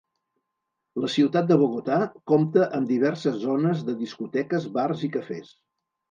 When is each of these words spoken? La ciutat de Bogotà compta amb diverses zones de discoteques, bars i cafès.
La 1.01 1.09
ciutat 1.15 1.49
de 1.49 1.57
Bogotà 1.63 1.99
compta 2.31 2.67
amb 2.77 2.89
diverses 2.93 3.37
zones 3.43 3.83
de 3.89 3.95
discoteques, 3.99 4.65
bars 4.79 5.05
i 5.09 5.11
cafès. 5.17 5.53